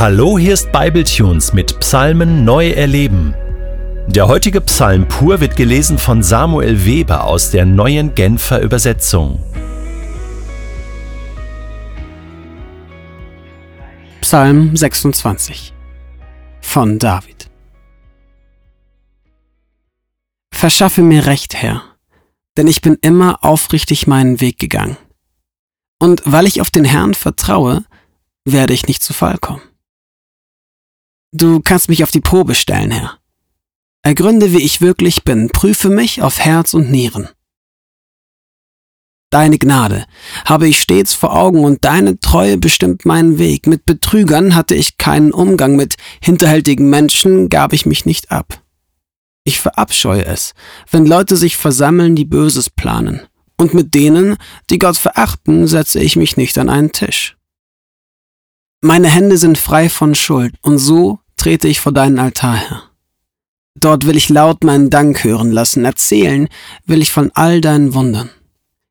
[0.00, 3.34] Hallo, hier ist Bibletunes mit Psalmen neu erleben.
[4.06, 9.42] Der heutige Psalm pur wird gelesen von Samuel Weber aus der neuen Genfer Übersetzung.
[14.20, 15.74] Psalm 26
[16.60, 17.50] von David
[20.54, 21.82] Verschaffe mir Recht, Herr,
[22.56, 24.96] denn ich bin immer aufrichtig meinen Weg gegangen.
[25.98, 27.84] Und weil ich auf den Herrn vertraue,
[28.44, 29.67] werde ich nicht zu Fall kommen.
[31.32, 33.18] Du kannst mich auf die Probe stellen, Herr.
[34.02, 37.28] Ergründe, wie ich wirklich bin, prüfe mich auf Herz und Nieren.
[39.30, 40.06] Deine Gnade
[40.46, 43.66] habe ich stets vor Augen und deine Treue bestimmt meinen Weg.
[43.66, 48.62] Mit Betrügern hatte ich keinen Umgang, mit hinterhältigen Menschen gab ich mich nicht ab.
[49.44, 50.54] Ich verabscheue es,
[50.90, 53.20] wenn Leute sich versammeln, die Böses planen.
[53.58, 54.36] Und mit denen,
[54.70, 57.37] die Gott verachten, setze ich mich nicht an einen Tisch.
[58.80, 62.82] Meine Hände sind frei von Schuld, und so trete ich vor deinen Altar, Herr.
[63.74, 66.48] Dort will ich laut meinen Dank hören lassen, erzählen
[66.86, 68.30] will ich von all deinen Wundern.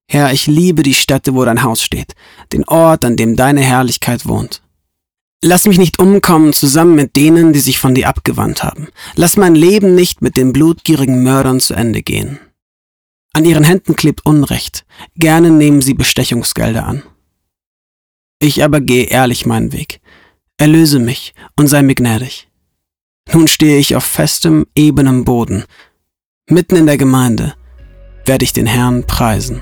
[0.09, 2.15] Herr, ich liebe die Stätte, wo dein Haus steht,
[2.51, 4.61] den Ort, an dem deine Herrlichkeit wohnt.
[5.41, 8.89] Lass mich nicht umkommen zusammen mit denen, die sich von dir abgewandt haben.
[9.15, 12.39] Lass mein Leben nicht mit den blutgierigen Mördern zu Ende gehen.
[13.33, 14.85] An ihren Händen klebt Unrecht,
[15.15, 17.03] gerne nehmen sie Bestechungsgelder an.
[18.39, 19.99] Ich aber gehe ehrlich meinen Weg.
[20.57, 22.47] Erlöse mich und sei mir gnädig.
[23.33, 25.65] Nun stehe ich auf festem, ebenem Boden.
[26.49, 27.55] Mitten in der Gemeinde
[28.25, 29.61] werde ich den Herrn preisen.